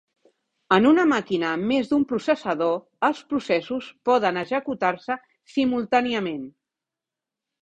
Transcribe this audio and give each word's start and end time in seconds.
En 0.75 0.85
una 0.91 1.03
màquina 1.09 1.51
amb 1.57 1.67
més 1.71 1.91
d'un 1.91 2.05
processador, 2.11 2.73
els 3.09 3.19
processos 3.35 3.91
poden 4.11 4.41
executar-se 4.45 5.19
simultàniament. 5.59 6.43